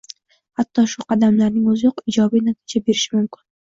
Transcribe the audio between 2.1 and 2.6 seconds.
ijobiy